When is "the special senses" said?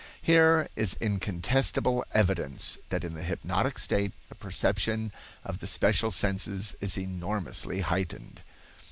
5.59-6.75